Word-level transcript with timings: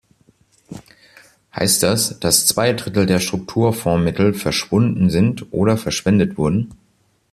Heißt 1.55 1.83
das, 1.83 2.19
dass 2.19 2.47
zwei 2.47 2.73
Drittel 2.73 3.05
der 3.05 3.19
Strukturfondsmittel 3.19 4.33
verschwunden 4.33 5.11
sind 5.11 5.53
oder 5.53 5.77
verschwendet 5.77 6.39
wurden? 6.39 6.73